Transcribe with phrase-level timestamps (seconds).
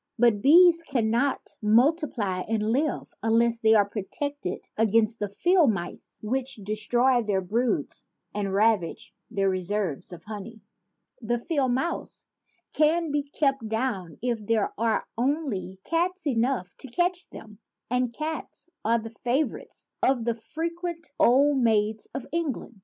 [0.17, 6.55] But bees cannot multiply and live unless they are protected against the field mice which
[6.55, 8.03] destroy their broods
[8.33, 10.61] and ravage their reserves of honey.
[11.21, 12.25] The field mouse
[12.73, 17.59] can be kept down if there are only cats enough to catch them;
[17.91, 22.79] and cats are the favor ites of the frequent old maids of England.